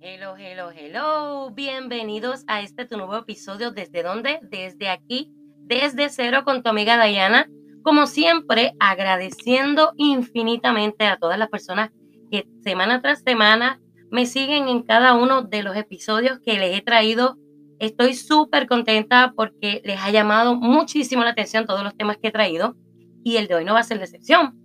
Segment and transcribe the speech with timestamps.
[0.00, 1.50] Hello, hello, hello.
[1.50, 3.72] Bienvenidos a este tu nuevo episodio.
[3.72, 4.38] ¿Desde dónde?
[4.42, 5.32] Desde aquí,
[5.64, 7.48] desde cero con tu amiga Diana.
[7.82, 11.90] Como siempre, agradeciendo infinitamente a todas las personas
[12.30, 13.80] que semana tras semana
[14.12, 17.36] me siguen en cada uno de los episodios que les he traído.
[17.80, 22.32] Estoy súper contenta porque les ha llamado muchísimo la atención todos los temas que he
[22.32, 22.76] traído
[23.24, 24.56] y el de hoy no va a ser la excepción.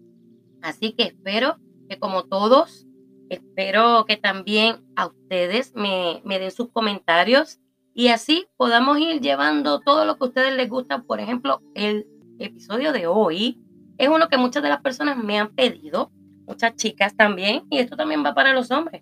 [0.62, 1.58] Así que espero
[1.90, 2.86] que como todos
[3.34, 7.60] Espero que también a ustedes me, den sus comentarios
[7.96, 11.02] y así podamos ir llevando todo lo que a ustedes les gusta.
[11.02, 12.06] Por ejemplo, el
[12.38, 13.60] episodio de hoy
[13.98, 16.12] es uno que muchas de las personas me han pedido,
[16.46, 19.02] muchas chicas también, y esto también va para los hombres.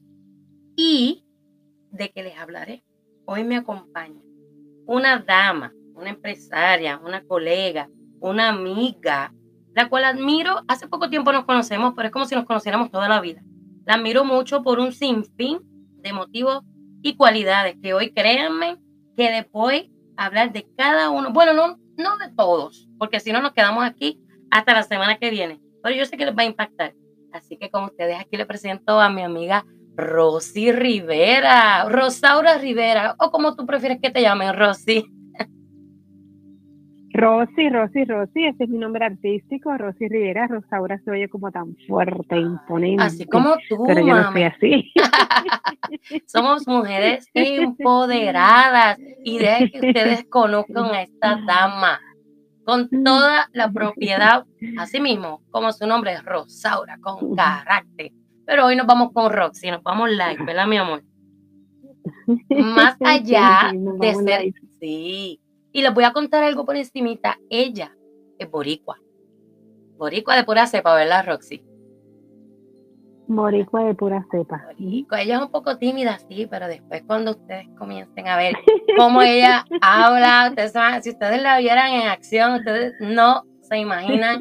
[0.78, 1.26] Y
[1.92, 2.86] de que les hablaré.
[3.26, 4.22] Hoy me acompaña
[4.86, 7.90] una dama, una empresaria, una colega,
[8.22, 9.34] una amiga,
[9.74, 10.62] la cual admiro.
[10.70, 13.44] Hace poco tiempo nos conocemos, pero es como si nos conociéramos toda la vida.
[13.86, 15.60] La admiro mucho por un sinfín
[15.98, 16.64] de motivos
[17.02, 18.78] y cualidades que hoy créanme
[19.18, 19.86] que después
[20.18, 24.22] hablar de cada uno, bueno, no, no de todos, porque si no nos quedamos aquí
[24.52, 26.94] hasta la semana que viene, pero yo sé que les va a impactar.
[27.32, 29.66] Así que con ustedes aquí le presento a mi amiga
[29.96, 35.06] Rosy Rivera, Rosaura Rivera, o como tú prefieres que te llamen, Rosy.
[37.22, 40.48] Rosy, Rosy, Rosy, ese es mi nombre artístico, Rosy Rivera.
[40.48, 43.04] Rosaura se oye como tan fuerte, imponente.
[43.04, 44.92] Así como tú, Pero yo no soy así.
[46.26, 52.00] Somos mujeres empoderadas y de que ustedes conozcan a esta dama
[52.66, 54.44] con toda la propiedad,
[54.80, 58.14] así mismo, como su nombre es Rosaura, con carácter.
[58.48, 61.04] Pero hoy nos vamos con Roxy, nos vamos live, ¿verdad, mi amor?
[62.50, 65.40] Más allá de ser, sí,
[65.72, 67.38] y les voy a contar algo por encimita.
[67.50, 67.96] Ella
[68.38, 68.98] es boricua.
[69.98, 71.64] Boricua de pura cepa, ¿verdad, Roxy?
[73.28, 74.64] Boricua de pura cepa.
[74.66, 75.22] Boricua.
[75.22, 78.56] Ella es un poco tímida, sí, pero después cuando ustedes comiencen a ver
[78.98, 80.74] cómo ella habla, ustedes
[81.04, 84.40] si ustedes la vieran en acción, ustedes no se imaginan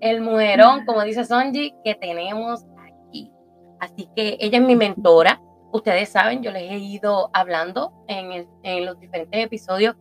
[0.00, 3.30] el mujerón, como dice Sonji, que tenemos aquí.
[3.78, 5.40] Así que ella es mi mentora.
[5.72, 9.96] Ustedes saben, yo les he ido hablando en, en los diferentes episodios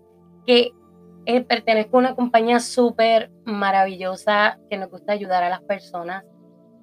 [0.46, 0.72] que
[1.26, 6.26] eh, pertenezco a una compañía súper maravillosa que nos gusta ayudar a las personas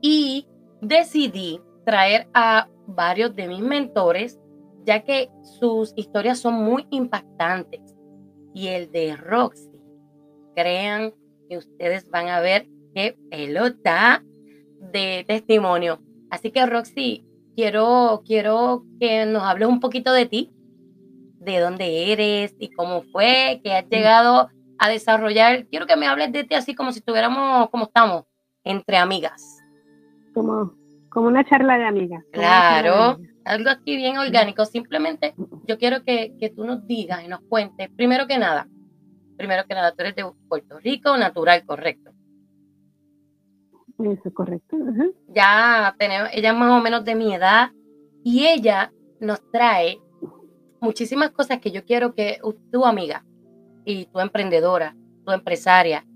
[0.01, 0.47] y
[0.81, 4.41] decidí traer a varios de mis mentores
[4.85, 7.81] ya que sus historias son muy impactantes
[8.55, 9.71] y el de Roxy,
[10.55, 11.13] crean
[11.49, 14.25] que ustedes van a ver qué pelota
[14.93, 16.01] de testimonio.
[16.31, 20.53] Así que Roxy, quiero, quiero que nos hables un poquito de ti,
[21.41, 25.67] de dónde eres y cómo fue que has llegado a desarrollar.
[25.67, 28.25] Quiero que me hables de ti así como si estuviéramos, como estamos,
[28.63, 29.59] entre amigas.
[30.35, 30.75] Como,
[31.09, 32.25] como una charla de amigas.
[32.33, 34.65] Claro, algo aquí bien orgánico.
[34.65, 35.35] Simplemente
[35.67, 38.69] yo quiero que, tú nos digas y nos cuentes, primero que nada,
[39.37, 42.13] primero que nada, tú eres de Puerto Rico, natural, correcto.
[43.99, 44.77] Eso es correcto.
[45.29, 47.71] Ya tenemos, ella es más o menos de mi edad
[48.25, 49.99] y ella nos trae
[50.81, 52.41] muchísimas cosas que yo quiero que
[52.73, 53.25] tu amiga
[53.85, 56.07] y tu emprendedora, tu empresaria,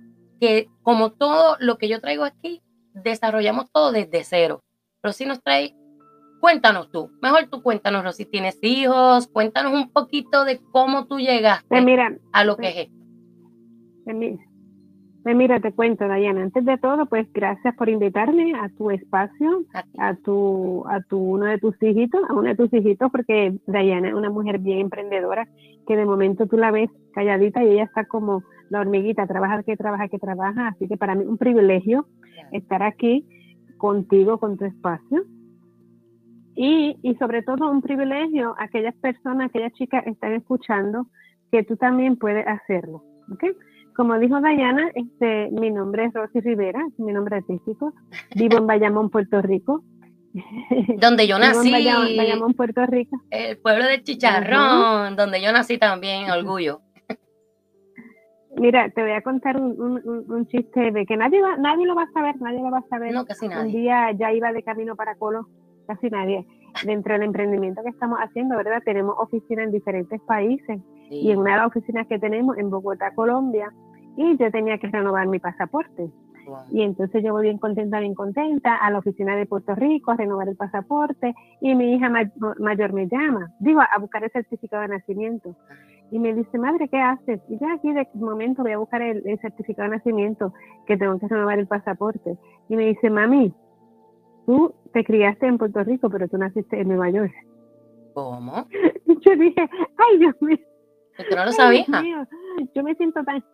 [0.40, 4.62] que como todo lo que yo traigo aquí, desarrollamos todo desde cero.
[5.00, 5.74] Pero si nos trae,
[6.40, 11.66] cuéntanos tú, mejor tú cuéntanos si tienes hijos, cuéntanos un poquito de cómo tú llegaste
[11.68, 11.84] pues
[12.32, 13.04] a lo que es esto.
[14.04, 14.16] Pues
[15.24, 16.42] pues mira, te cuento, Dayana.
[16.42, 19.64] Antes de todo, pues gracias por invitarme a tu espacio,
[19.96, 24.08] a tu, a tu uno de tus hijitos, a uno de tus hijitos, porque Dayana
[24.08, 25.48] es una mujer bien emprendedora,
[25.86, 29.78] que de momento tú la ves calladita y ella está como la hormiguita, trabaja que
[29.78, 30.68] trabaja que trabaja.
[30.68, 32.06] Así que para mí es un privilegio
[32.52, 33.26] estar aquí
[33.78, 35.24] contigo, con tu espacio.
[36.54, 41.06] Y, y sobre todo un privilegio a aquellas personas, aquellas chicas que están escuchando,
[41.50, 43.02] que tú también puedes hacerlo.
[43.32, 43.52] ¿okay?
[43.94, 47.92] Como dijo Dayana, este, mi nombre es Rosy Rivera, es mi nombre artístico.
[48.34, 49.84] Vivo en Bayamón, Puerto Rico.
[51.00, 51.72] Donde yo nací.
[51.72, 53.16] en Bayamón, Puerto Rico.
[53.30, 56.80] El pueblo de Chicharrón, donde yo nací también, orgullo.
[58.56, 62.04] Mira, te voy a contar un, un, chiste de que nadie va, nadie lo va
[62.04, 63.12] a saber, nadie lo va a saber.
[63.12, 63.66] No, casi nadie.
[63.66, 65.48] Un día ya iba de camino para Colo,
[65.86, 66.46] casi nadie.
[66.84, 68.82] Dentro del emprendimiento que estamos haciendo, ¿verdad?
[68.84, 70.80] Tenemos oficinas en diferentes países
[71.10, 73.72] y en una de las oficinas que tenemos en Bogotá, Colombia,
[74.16, 76.10] y yo tenía que renovar mi pasaporte.
[76.70, 80.16] Y entonces yo voy bien contenta, bien contenta a la oficina de Puerto Rico a
[80.16, 82.10] renovar el pasaporte y mi hija
[82.58, 85.56] mayor me llama, digo, a buscar el certificado de nacimiento.
[86.10, 87.40] Y me dice, madre, ¿qué haces?
[87.48, 90.52] Y yo aquí de momento voy a buscar el, el certificado de nacimiento
[90.86, 92.36] que tengo que renovar el pasaporte.
[92.68, 93.54] Y me dice, mami,
[94.46, 97.32] tú te criaste en Puerto Rico, pero tú naciste en Nueva York.
[98.12, 98.66] ¿Cómo?
[99.06, 100.58] Yo dije, ay Dios mío.
[101.18, 101.86] ¿Y tú no lo sabías?
[102.74, 103.44] yo me siento tan...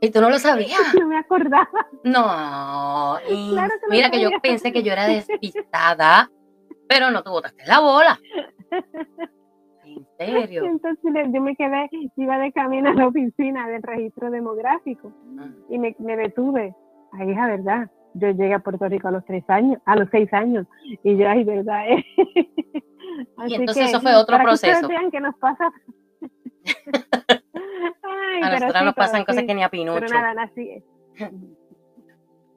[0.00, 0.80] ¿Y tú no lo sabías?
[1.00, 1.86] No me acordaba.
[2.02, 3.16] No,
[3.90, 6.30] mira que yo pensé que yo era despistada,
[6.88, 8.18] pero no te botaste la bola.
[9.84, 10.64] ¿En serio?
[10.64, 11.00] Entonces
[11.32, 15.48] yo me quedé, iba de camino a la oficina del registro demográfico ah.
[15.68, 16.74] y me, me detuve.
[17.12, 20.32] Ahí es verdad yo llegué a Puerto Rico a los tres años, a los seis
[20.32, 20.66] años,
[21.02, 21.88] y yo, ay, verdad.
[21.88, 22.04] Eh.
[23.48, 24.88] y entonces eso fue otro proceso.
[24.88, 25.70] Que, que nos pasa.
[28.34, 30.00] Ay, a nosotros nos pasan cosas que ni a Pinocho.
[30.00, 30.82] Pero nada, nací.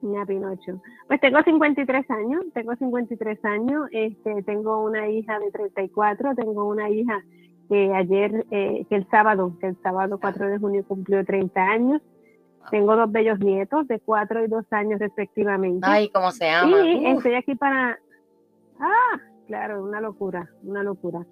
[0.00, 0.80] Ni a Pinocho.
[1.08, 6.88] Pues tengo 53 años, tengo 53 años, este, tengo una hija de 34, tengo una
[6.88, 7.20] hija
[7.68, 12.02] que ayer, eh, que el sábado, que el sábado 4 de junio cumplió 30 años,
[12.70, 15.86] tengo dos bellos nietos de cuatro y dos años respectivamente.
[15.88, 16.86] Ay, ¿cómo se llama?
[16.86, 17.98] Y estoy aquí para...
[18.78, 21.24] Ah, claro, una locura, una locura.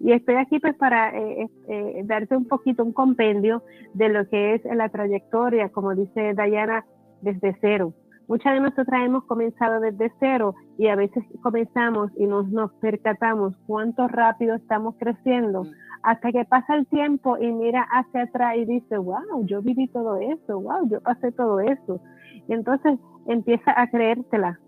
[0.00, 3.62] Y estoy aquí pues para eh, eh, darte un poquito un compendio
[3.94, 6.84] de lo que es la trayectoria, como dice Dayana,
[7.22, 7.94] desde cero.
[8.26, 13.54] Muchas de nosotras hemos comenzado desde cero y a veces comenzamos y nos, nos percatamos
[13.66, 15.70] cuánto rápido estamos creciendo mm
[16.04, 20.16] hasta que pasa el tiempo y mira hacia atrás y dice, wow, yo viví todo
[20.18, 22.00] eso, wow, yo pasé todo eso.
[22.46, 24.60] Y entonces empieza a creértela,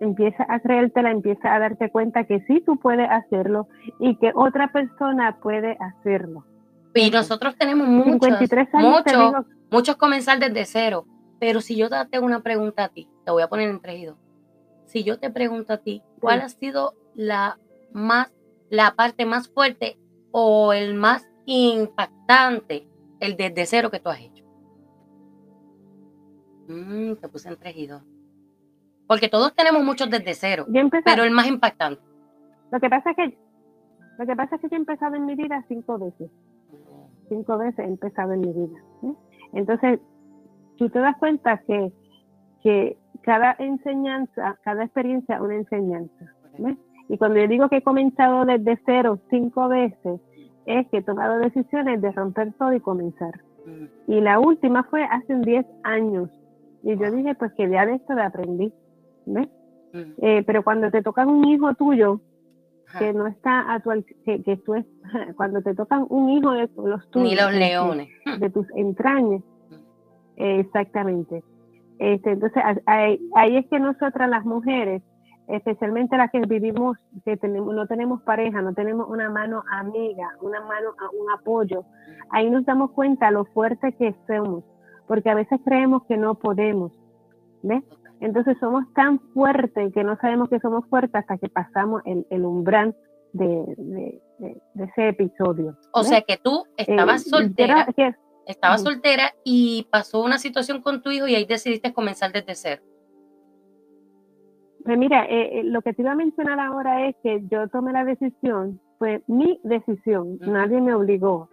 [0.00, 3.68] empieza a creértela, empieza a darte cuenta que sí tú puedes hacerlo
[3.98, 6.44] y que otra persona puede hacerlo.
[6.94, 8.38] Y nosotros tenemos muchos,
[8.74, 11.06] muchos, muchos comenzar desde cero.
[11.40, 14.12] Pero si yo te hago una pregunta a ti, te voy a poner en tres
[14.86, 17.58] Si yo te pregunto a ti, ¿cuál ha sido la
[17.92, 18.32] más,
[18.70, 19.98] la parte más fuerte
[20.30, 22.86] o el más impactante,
[23.20, 24.44] el desde cero que tú has hecho?
[26.68, 27.76] Mm, te puse en tres
[29.12, 30.64] Porque todos tenemos muchos desde cero,
[31.04, 32.00] pero el más impactante.
[32.70, 33.38] Lo que pasa es que
[34.18, 36.30] lo que pasa es que yo he empezado en mi vida cinco veces.
[37.28, 38.78] Cinco veces he empezado en mi vida.
[39.02, 39.12] ¿eh?
[39.52, 40.00] Entonces,
[40.78, 41.92] tú te das cuenta que,
[42.62, 46.34] que cada enseñanza, cada experiencia es una enseñanza.
[47.10, 50.22] Y cuando yo digo que he comenzado desde cero cinco veces,
[50.64, 53.42] es que he tomado decisiones de romper todo y comenzar.
[54.06, 56.30] Y la última fue hace 10 años.
[56.82, 58.72] Y yo dije, pues que ya de esto de aprendí.
[59.26, 59.48] ¿Ves?
[59.92, 60.12] Mm.
[60.22, 62.20] Eh, pero cuando te tocan un hijo tuyo,
[62.98, 63.90] que no está a tu
[64.24, 64.84] que, que tú es,
[65.36, 68.08] cuando te tocan un hijo de los tuyos, ni los leones,
[68.38, 69.74] de, tus entrañas, mm.
[70.36, 71.42] exactamente.
[71.98, 75.02] Este, entonces ahí, ahí, es que nosotras las mujeres
[75.48, 80.60] especialmente las que vivimos, que tenemos, no tenemos pareja, no tenemos una mano amiga, una
[80.60, 81.84] mano, un apoyo,
[82.30, 84.64] ahí nos damos cuenta lo fuerte que somos,
[85.06, 86.92] porque a veces creemos que no podemos,
[87.62, 87.82] ¿ves?
[88.22, 92.44] Entonces somos tan fuertes que no sabemos que somos fuertes hasta que pasamos el, el
[92.44, 92.94] umbral
[93.32, 94.20] de,
[94.76, 95.76] ese episodio.
[95.92, 97.88] O sea que tú estabas eh, soltera,
[98.46, 102.82] estabas soltera y pasó una situación con tu hijo y ahí decidiste comenzar desde cero.
[104.84, 107.92] Pues mira, eh, eh, lo que te iba a mencionar ahora es que yo tomé
[107.92, 111.48] la decisión, fue mi decisión, nadie me obligó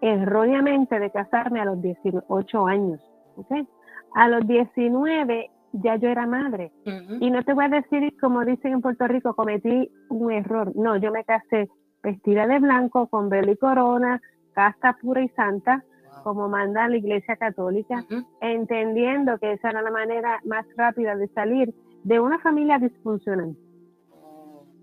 [0.00, 3.00] erróneamente de casarme a los 18 años.
[3.36, 3.68] ¿okay?
[4.14, 6.72] A los 19 ya yo era madre.
[7.20, 10.72] Y no te voy a decir, como dicen en Puerto Rico, cometí un error.
[10.74, 11.68] No, yo me casé
[12.02, 14.20] vestida de blanco, con velo y corona,
[14.54, 15.84] casta pura y santa,
[16.22, 18.04] como manda la Iglesia Católica,
[18.40, 23.56] entendiendo que esa era la manera más rápida de salir de una familia disfuncional.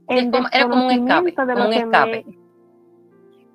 [0.08, 1.34] era como un escape.
[1.38, 2.26] un escape.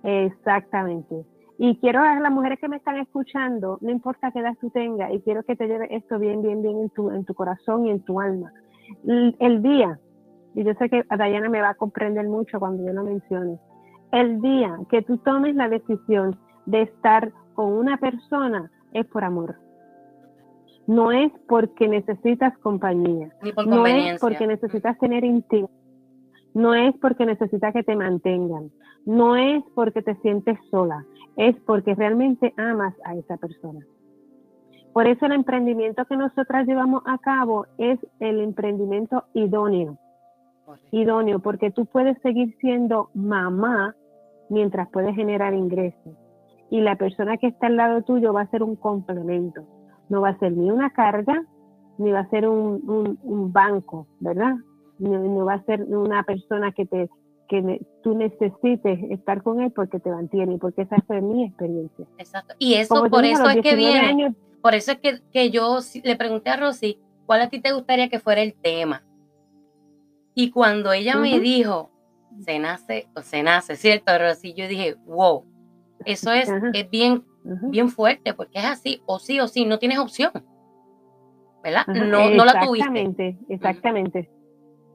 [0.03, 1.25] Exactamente.
[1.63, 5.13] Y quiero a las mujeres que me están escuchando, no importa qué edad tú tengas,
[5.13, 7.91] y quiero que te lleve esto bien, bien, bien en tu, en tu corazón y
[7.91, 8.51] en tu alma.
[9.05, 10.01] El, día,
[10.55, 13.59] y yo sé que a Dayana me va a comprender mucho cuando yo lo mencione,
[14.11, 19.57] el día que tú tomes la decisión de estar con una persona es por amor.
[20.87, 23.35] No es porque necesitas compañía,
[23.67, 25.69] no es porque necesitas tener intimidad,
[26.55, 28.71] no es porque necesitas que te mantengan,
[29.07, 31.05] no es porque te sientes sola,
[31.37, 33.81] es porque realmente amas a esa persona.
[34.93, 39.99] Por eso el emprendimiento que nosotras llevamos a cabo es el emprendimiento idóneo.
[40.91, 43.95] Idóneo, porque tú puedes seguir siendo mamá
[44.49, 46.15] mientras puedes generar ingresos.
[46.71, 49.65] Y la persona que está al lado tuyo va a ser un complemento
[50.11, 51.43] no va a ser ni una carga,
[51.97, 54.57] ni va a ser un, un, banco, ¿verdad?
[55.01, 57.09] No, va a ser una persona que te
[57.49, 62.07] que tú necesites estar con él porque te mantiene, porque esa fue mi experiencia.
[62.17, 62.55] Exacto.
[62.61, 66.51] Y eso por eso es que viene, por eso es que, que, yo le pregunté
[66.51, 69.03] a Rosy, ¿cuál a ti te gustaría que fuera el tema?
[70.33, 71.91] Y cuando ella me dijo,
[72.39, 74.55] se nace o se nace, ¿cierto, Rosy?
[74.55, 75.45] Yo dije, wow,
[76.05, 79.99] eso es, es bien, bien fuerte, porque es así, o sí o sí, no tienes
[79.99, 80.31] opción.
[81.65, 81.87] ¿Verdad?
[81.89, 82.87] No, no la tuviste.
[82.87, 84.40] Exactamente, exactamente.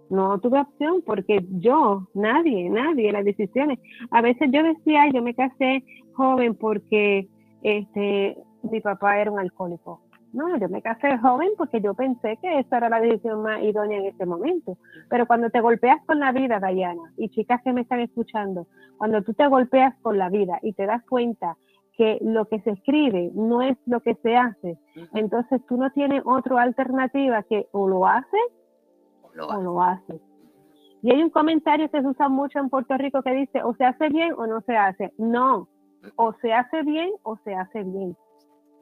[0.09, 3.79] No tuve opción porque yo, nadie, nadie, las decisiones.
[4.11, 5.83] A veces yo decía, yo me casé
[6.13, 7.27] joven porque
[7.63, 8.37] este
[8.71, 10.01] mi papá era un alcohólico.
[10.33, 13.99] No, yo me casé joven porque yo pensé que esa era la decisión más idónea
[13.99, 14.77] en ese momento.
[15.09, 19.21] Pero cuando te golpeas con la vida, Dayana, y chicas que me están escuchando, cuando
[19.21, 21.55] tú te golpeas con la vida y te das cuenta
[21.97, 24.77] que lo que se escribe no es lo que se hace,
[25.13, 28.41] entonces tú no tienes otra alternativa que o lo haces
[29.39, 30.21] o lo haces.
[31.01, 33.85] Y hay un comentario que se usa mucho en Puerto Rico que dice o se
[33.85, 35.13] hace bien o no se hace.
[35.17, 35.67] No,
[36.15, 38.15] o se hace bien o se hace bien.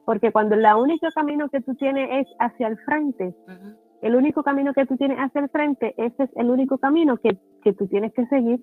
[0.04, 3.34] Porque cuando el único camino que tú tienes es hacia el frente,
[4.02, 7.38] el único camino que tú tienes hacia el frente, ese es el único camino que,
[7.62, 8.60] que tú tienes que seguir.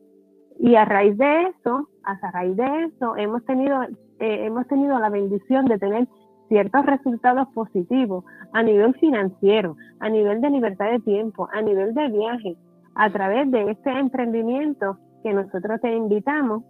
[0.60, 3.82] Y a raíz de eso, a raíz de eso, hemos tenido,
[4.20, 6.08] eh, hemos tenido la bendición de tener
[6.52, 12.10] ciertos resultados positivos a nivel financiero, a nivel de libertad de tiempo, a nivel de
[12.10, 12.58] viaje,
[12.94, 16.64] a través de este emprendimiento que nosotros te invitamos,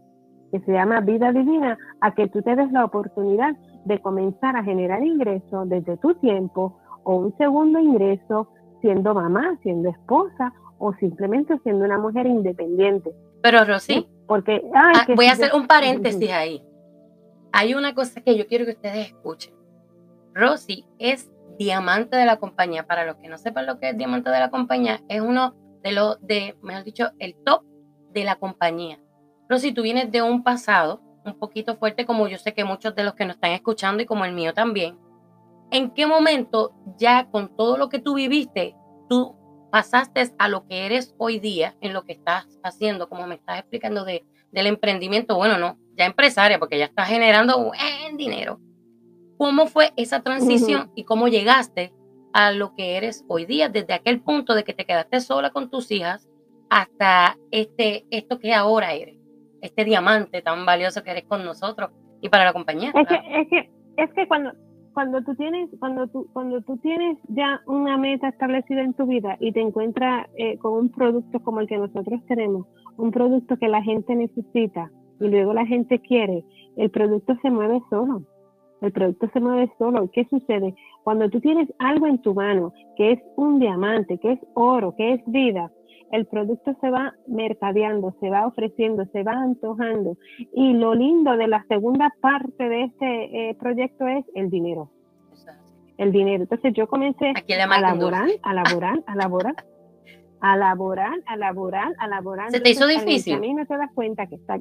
[0.51, 4.63] que se llama Vida Divina, a que tú te des la oportunidad de comenzar a
[4.63, 8.49] generar ingresos desde tu tiempo o un segundo ingreso
[8.81, 13.09] siendo mamá, siendo esposa o simplemente siendo una mujer independiente.
[13.41, 16.61] Pero Rosy, Porque, ah, voy a hacer un paréntesis ahí.
[17.51, 19.60] Hay una cosa que yo quiero que ustedes escuchen.
[20.33, 22.87] Rosy es diamante de la compañía.
[22.87, 25.91] Para los que no sepan lo que es diamante de la compañía, es uno de
[25.91, 27.63] los, de, mejor dicho, el top
[28.13, 28.99] de la compañía.
[29.49, 33.03] Rosy, tú vienes de un pasado un poquito fuerte, como yo sé que muchos de
[33.03, 34.97] los que nos están escuchando y como el mío también.
[35.69, 38.75] ¿En qué momento ya con todo lo que tú viviste,
[39.09, 39.35] tú
[39.71, 43.59] pasaste a lo que eres hoy día, en lo que estás haciendo, como me estás
[43.59, 45.35] explicando de, del emprendimiento?
[45.35, 48.59] Bueno, no, ya empresaria, porque ya estás generando buen dinero.
[49.41, 51.91] ¿Cómo fue esa transición y cómo llegaste
[52.31, 55.71] a lo que eres hoy día, desde aquel punto de que te quedaste sola con
[55.71, 56.29] tus hijas
[56.69, 59.17] hasta este, esto que ahora eres?
[59.61, 61.89] este diamante tan valioso que eres con nosotros
[62.21, 62.91] y para la compañía.
[62.93, 64.51] Es que, es que, es que cuando,
[64.93, 69.37] cuando tú tienes, cuando tú, cuando tú tienes ya una meta establecida en tu vida
[69.39, 72.67] y te encuentras eh, con un producto como el que nosotros tenemos,
[72.97, 76.43] un producto que la gente necesita y luego la gente quiere,
[76.77, 78.23] el producto se mueve solo.
[78.81, 80.09] El producto se mueve solo.
[80.11, 80.75] ¿Qué sucede?
[81.03, 85.13] Cuando tú tienes algo en tu mano que es un diamante, que es oro, que
[85.13, 85.71] es vida,
[86.11, 90.17] el producto se va mercadeando, se va ofreciendo, se va antojando.
[90.53, 94.91] Y lo lindo de la segunda parte de este eh, proyecto es el dinero.
[95.97, 96.43] El dinero.
[96.43, 99.55] Entonces yo comencé a laborar, a laborar, a laborar,
[100.41, 102.51] a laborar, a laborar, a laborar.
[102.51, 103.35] ¿Se te hizo difícil?
[103.35, 104.59] A mí no te das cuenta que está...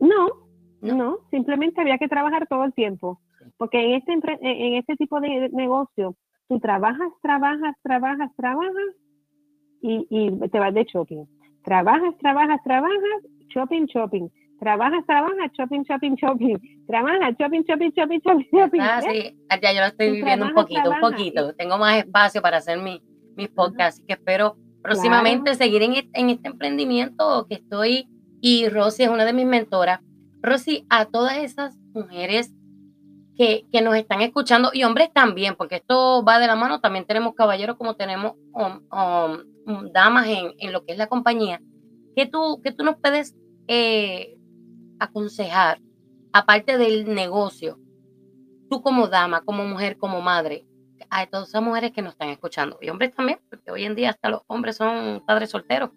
[0.00, 0.43] No,
[0.92, 3.20] no, simplemente había que trabajar todo el tiempo.
[3.56, 6.16] Porque en este, en este tipo de negocio,
[6.48, 8.94] tú trabajas, trabajas, trabajas, trabajas
[9.82, 11.24] y, y te vas de shopping.
[11.62, 14.28] Trabajas, trabajas, trabajas, shopping, shopping.
[14.60, 16.58] Trabajas, trabajas, shopping, shopping, shopping.
[16.86, 18.80] Trabajas, shopping, shopping, shopping, shopping, shopping.
[18.80, 21.54] Ah, sí, ya yo lo estoy viviendo un poquito, un poquito.
[21.54, 23.02] Tengo más espacio para hacer mi,
[23.36, 28.08] mis podcasts, así que espero próximamente seguir en en este emprendimiento que estoy.
[28.40, 30.00] Y Rosy es una de mis mentoras.
[30.44, 32.52] Rosy, a todas esas mujeres
[33.36, 37.34] que, nos están escuchando y hombres también, porque esto va de la mano, también tenemos
[37.34, 41.60] caballeros como tenemos um, um, damas en, lo que es la compañía.
[42.14, 43.34] ¿Qué tú, que tú nos puedes
[43.66, 44.36] eh,
[44.98, 45.80] aconsejar,
[46.32, 47.78] aparte del negocio,
[48.70, 50.66] tú como dama, como mujer, como madre,
[51.10, 54.10] a todas esas mujeres que nos están escuchando y hombres también, porque hoy en día
[54.10, 55.90] hasta los hombres son padres solteros?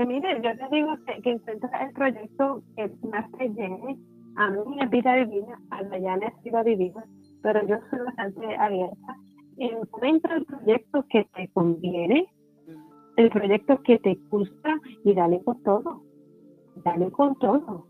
[0.00, 3.98] Pues mire, yo te digo que, que el proyecto que más te llene
[4.36, 7.04] a mí la vida divina, a Dayana ha sido divina,
[7.42, 9.16] pero yo soy bastante abierta.
[9.58, 12.32] Encuentra el proyecto que te conviene,
[13.18, 16.02] el proyecto que te gusta y dale con todo.
[16.76, 17.86] Dale con todo.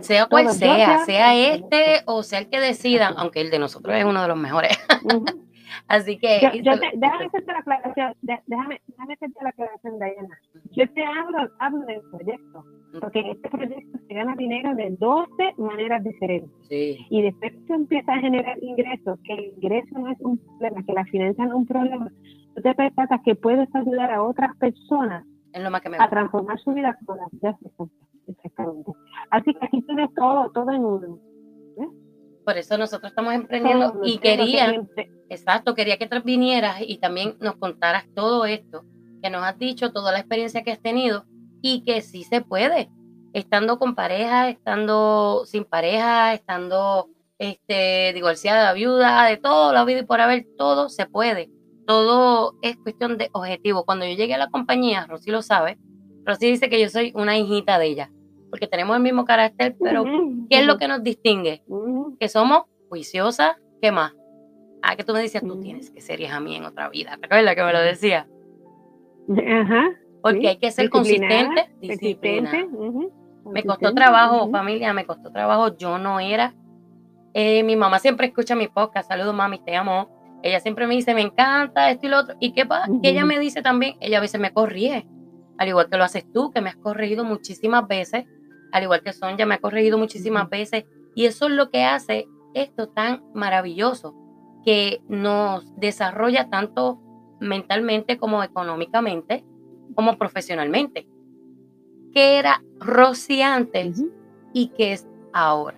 [0.00, 4.04] sea cual sea, sea este o sea el que decida, aunque el de nosotros es
[4.04, 4.78] uno de los mejores.
[5.86, 6.62] Así que.
[6.62, 10.38] déjame hacerte la aclaración, déjame, déjame hacerte la aclaración, Diana.
[10.70, 12.64] Yo te hablo, hablo del proyecto,
[13.00, 16.50] porque en este proyecto se gana dinero de 12 maneras diferentes.
[16.70, 20.92] Y después tú empiezas a generar ingresos, que el ingreso no es un problema, que
[20.92, 22.12] la finanza no es un problema.
[22.54, 25.24] Tú te percatas que puedes ayudar a otras personas
[25.98, 27.56] a transformar su vida con las
[28.26, 28.92] Exactamente.
[29.30, 31.18] Así que aquí tienes todo, todo en uno.
[32.48, 34.88] Por eso nosotros estamos emprendiendo y querían
[35.28, 38.86] Exacto, quería que te vinieras y también nos contaras todo esto,
[39.22, 41.26] que nos has dicho, toda la experiencia que has tenido
[41.60, 42.88] y que sí se puede,
[43.34, 50.06] estando con pareja, estando sin pareja, estando este, divorciada, viuda, de todo, la vida y
[50.06, 51.50] por haber, todo se puede.
[51.86, 53.84] Todo es cuestión de objetivo.
[53.84, 55.76] Cuando yo llegué a la compañía, Rosy lo sabe,
[56.24, 58.10] Rosy dice que yo soy una hijita de ella,
[58.48, 60.02] porque tenemos el mismo carácter, pero
[60.48, 61.62] ¿qué es lo que nos distingue?
[62.18, 64.14] Que somos juiciosas, ¿qué más?
[64.82, 67.16] Ah, que tú me dices, tú tienes que ser hija a mí en otra vida.
[67.18, 68.28] ¿Te acuerdas que me lo decía?
[69.30, 69.90] Ajá.
[70.22, 72.66] Porque hay que ser consistente, disciplinada.
[73.44, 75.76] Me costó trabajo, familia, me costó trabajo.
[75.76, 76.54] Yo no era.
[77.34, 79.08] Eh, mi mamá siempre escucha mi podcast.
[79.08, 80.08] Saludos, mami, te amo.
[80.42, 82.36] Ella siempre me dice, me encanta esto y lo otro.
[82.40, 82.90] ¿Y qué pasa?
[83.02, 85.06] Que ella me dice también, ella a veces me corrige.
[85.56, 88.24] Al igual que lo haces tú, que me has corregido muchísimas veces.
[88.70, 90.84] Al igual que Sonja me ha corregido muchísimas veces.
[91.14, 94.14] Y eso es lo que hace esto tan maravilloso,
[94.64, 97.00] que nos desarrolla tanto
[97.40, 99.44] mentalmente como económicamente,
[99.94, 101.06] como profesionalmente.
[102.12, 104.04] ¿Qué era Rosy antes
[104.52, 105.76] y qué es ahora?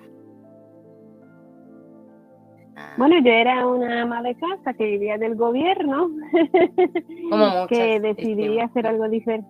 [2.77, 2.95] Ah.
[2.97, 6.11] Bueno, yo era una ama de casa que vivía del gobierno,
[7.31, 9.49] como que decidí hacer algo diferente,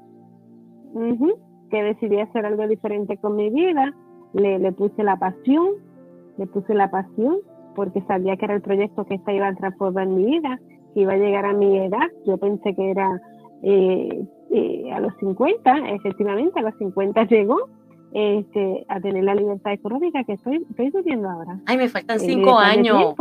[1.70, 3.94] que decidí hacer algo diferente con mi vida.
[4.32, 5.70] Le, le puse la pasión,
[6.38, 7.38] le puse la pasión
[7.74, 10.60] porque sabía que era el proyecto que esta iba a transformar mi vida,
[10.94, 12.08] que iba a llegar a mi edad.
[12.26, 13.20] Yo pensé que era
[13.62, 17.68] eh, eh, a los 50, efectivamente, a los 50 llegó
[18.12, 21.60] este, a tener la libertad económica que estoy, estoy viviendo ahora.
[21.66, 23.14] Ay, me faltan eh, cinco años.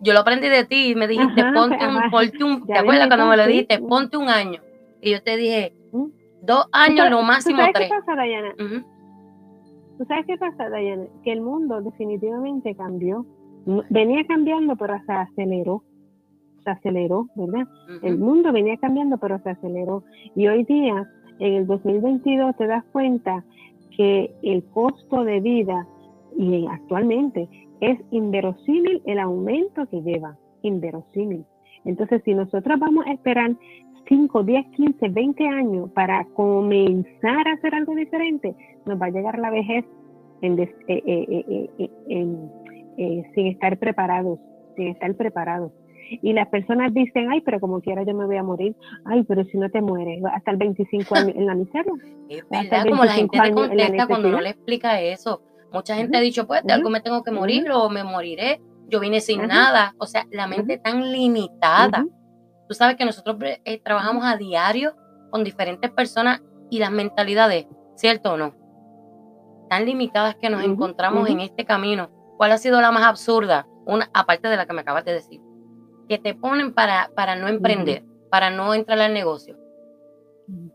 [0.00, 3.26] Yo lo aprendí de ti y me dijiste, ponte, un, ponte un, ¿te acuerdas cuando
[3.26, 3.78] me lo dijiste?
[3.78, 4.60] Ponte un año.
[5.00, 6.06] Y yo te dije, ¿Mm?
[6.42, 7.88] dos años, lo máximo ¿tú tres.
[7.90, 8.54] ¿Qué pasa, Dayana?
[9.98, 11.06] ¿Tú sabes qué pasa, Dayana?
[11.24, 13.26] Que el mundo definitivamente cambió.
[13.90, 15.82] Venía cambiando, pero se aceleró
[16.64, 17.66] se aceleró, ¿verdad?
[18.02, 20.04] El mundo venía cambiando, pero se aceleró.
[20.34, 23.44] Y hoy día, en el 2022, te das cuenta
[23.96, 25.86] que el costo de vida,
[26.36, 27.48] y actualmente,
[27.80, 31.44] es inverosímil el aumento que lleva, inverosímil.
[31.84, 33.56] Entonces, si nosotros vamos a esperar
[34.08, 38.54] 5, 10, 15, 20 años para comenzar a hacer algo diferente,
[38.86, 39.84] nos va a llegar la vejez
[40.40, 41.90] en, eh, eh,
[42.98, 44.38] eh, sin estar preparados,
[44.76, 45.72] sin estar preparados.
[46.22, 48.74] Y las personas dicen, ay, pero como quiera yo me voy a morir.
[49.04, 51.92] Ay, pero si no te mueres, hasta el 25 años en la miseria.
[52.30, 55.42] Es verdad, como la gente te contesta cuando no le explica eso.
[55.70, 58.62] Mucha gente ha dicho, pues de algo me tengo que morir o me moriré.
[58.88, 59.94] Yo vine sin nada.
[59.98, 62.06] O sea, la mente tan limitada.
[62.68, 64.94] Tú sabes que nosotros eh, trabajamos a diario
[65.30, 68.54] con diferentes personas y las mentalidades, ¿cierto o no?
[69.68, 72.10] Tan limitadas que nos encontramos en este camino.
[72.36, 73.66] ¿Cuál ha sido la más absurda?
[73.86, 75.40] Una, aparte de la que me acabas de decir
[76.08, 79.56] que te ponen para, para no emprender, para no entrar al negocio.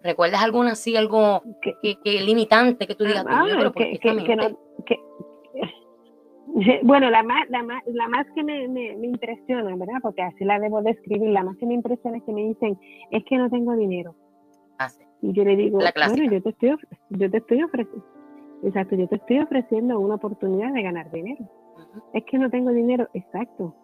[0.03, 3.99] ¿Recuerdas alguna así, algo que, que, limitante que tú digas, ah, que,
[6.83, 9.99] bueno, la más, la más, la más que me, me, impresiona, ¿verdad?
[10.01, 12.77] Porque así la debo describir, la más que me impresiona es que me dicen,
[13.11, 14.15] es que no tengo dinero.
[14.77, 14.89] Ah,
[15.21, 16.75] y yo le digo, bueno, yo te estoy,
[17.09, 18.05] yo te estoy ofreciendo,
[18.63, 21.49] exacto, yo te estoy ofreciendo una oportunidad de ganar dinero.
[22.13, 23.75] Es que no tengo dinero, exacto.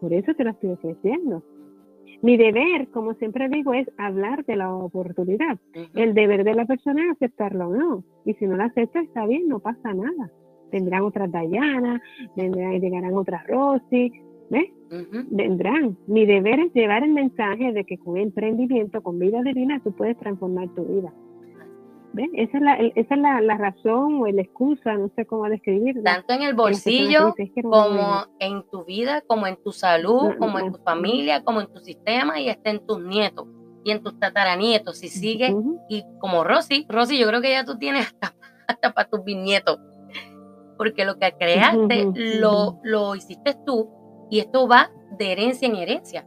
[0.00, 1.42] Por eso te lo estoy ofreciendo.
[2.22, 5.58] Mi deber, como siempre digo, es hablar de la oportunidad.
[5.94, 8.04] El deber de la persona es aceptarlo o no.
[8.24, 10.30] Y si no la acepta, está bien, no pasa nada.
[10.72, 12.02] Tendrán otras Dayana,
[12.34, 14.10] vendrán, llegarán otras Rosy,
[14.50, 14.70] ¿ves?
[15.30, 15.96] Vendrán.
[16.06, 20.18] Mi deber es llevar el mensaje de que con emprendimiento, con vida divina, tú puedes
[20.18, 21.12] transformar tu vida.
[22.34, 26.02] Esa es, la, esa es la, razón o la excusa, no sé cómo describirlo.
[26.02, 30.78] Tanto en el bolsillo como en tu vida, como en tu salud, como en tu
[30.80, 33.46] familia, como en tu sistema y hasta en tus nietos
[33.84, 34.98] y en tus tataranietos.
[34.98, 35.54] Si sigue,
[35.88, 38.34] y como Rosy, Rosy, yo creo que ya tú tienes hasta,
[38.66, 39.78] hasta para tus bisnietos.
[40.76, 43.90] Porque lo que creaste lo, lo hiciste tú
[44.30, 46.26] y esto va de herencia en herencia.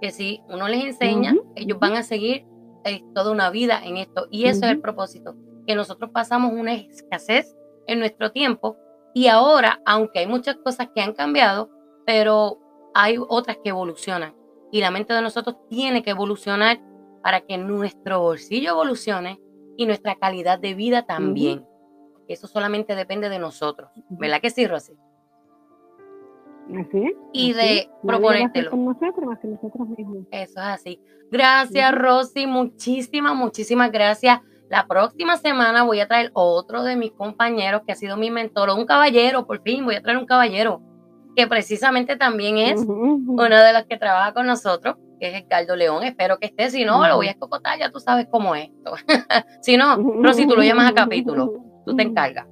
[0.00, 2.46] Que si uno les enseña, ellos van a seguir
[2.84, 4.26] es toda una vida en esto.
[4.30, 7.56] Y eso es el propósito, que nosotros pasamos una escasez
[7.86, 8.76] en nuestro tiempo
[9.14, 11.70] y ahora, aunque hay muchas cosas que han cambiado,
[12.06, 12.58] pero
[12.94, 14.34] hay otras que evolucionan.
[14.70, 16.80] Y la mente de nosotros tiene que evolucionar
[17.22, 19.40] para que nuestro bolsillo evolucione
[19.76, 21.66] y nuestra calidad de vida también.
[22.32, 23.90] Eso solamente depende de nosotros.
[24.08, 24.92] ¿Verdad que sí, Rosy?
[26.70, 28.70] Así Y de proponértelo.
[30.30, 31.00] Eso es así.
[31.30, 32.46] Gracias, Rosy.
[32.46, 34.40] Muchísimas, muchísimas gracias.
[34.72, 38.70] La próxima semana voy a traer otro de mis compañeros que ha sido mi mentor,
[38.70, 40.80] un caballero, por fin, voy a traer un caballero.
[41.36, 46.04] que precisamente también es uno de los que trabaja con nosotros, que es Edgardo León.
[46.04, 48.94] Espero que esté, si no, lo voy a escocotar, ya tú sabes cómo es esto.
[49.62, 52.46] si no, pero si tú lo llamas a capítulo, tú te encargas.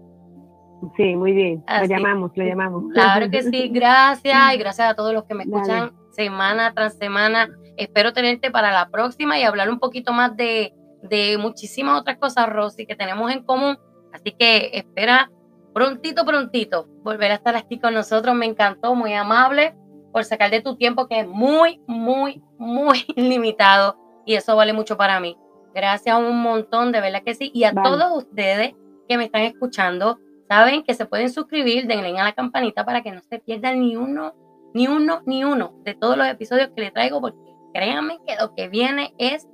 [0.97, 1.63] Sí, muy bien.
[1.69, 2.85] Lo llamamos, lo llamamos.
[2.95, 7.49] Claro que sí, gracias y gracias a todos los que me escuchan semana tras semana.
[7.77, 12.49] Espero tenerte para la próxima y hablar un poquito más de, de muchísimas otras cosas,
[12.49, 13.79] Rosy, que tenemos en común.
[14.13, 15.31] Así que espera
[15.73, 18.35] prontito, prontito volver a estar aquí con nosotros.
[18.35, 19.75] Me encantó, muy amable
[20.13, 24.97] por sacar de tu tiempo que es muy, muy, muy limitado y eso vale mucho
[24.97, 25.37] para mí.
[25.75, 27.51] Gracias un montón, de verdad que sí.
[27.55, 28.75] Y a todos ustedes
[29.11, 33.11] que me están escuchando, saben que se pueden suscribir, denle a la campanita para que
[33.11, 34.37] no se pierdan ni uno,
[34.73, 37.37] ni uno, ni uno de todos los episodios que les traigo, porque
[37.75, 39.49] créanme que lo que viene es,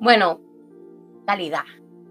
[0.00, 0.40] bueno,
[1.26, 1.66] calidad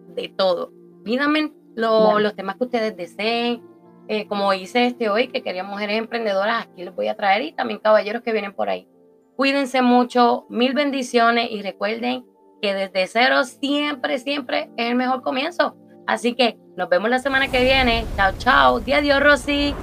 [0.09, 0.71] de todo.
[1.03, 3.63] Pídanme los temas que ustedes deseen,
[4.07, 7.53] eh, como hice este hoy, que quería mujeres emprendedoras, aquí les voy a traer y
[7.53, 8.87] también caballeros que vienen por ahí.
[9.35, 12.23] Cuídense mucho, mil bendiciones y recuerden
[12.61, 15.75] que desde cero siempre, siempre es el mejor comienzo.
[16.07, 18.05] Así que nos vemos la semana que viene.
[18.15, 18.79] Chao, chao.
[18.79, 19.75] Día adiós, Rosy.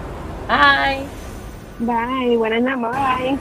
[0.48, 1.06] Bye.
[1.78, 2.36] Bye.
[2.36, 3.38] Buenas noches.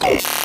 [0.00, 0.37] Bye.